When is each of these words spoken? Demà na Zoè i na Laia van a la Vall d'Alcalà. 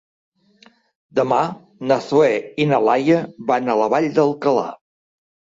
Demà 1.19 1.41
na 1.91 1.99
Zoè 2.07 2.31
i 2.65 2.69
na 2.71 2.81
Laia 2.89 3.21
van 3.53 3.73
a 3.75 3.79
la 3.83 3.91
Vall 3.95 4.09
d'Alcalà. 4.17 4.69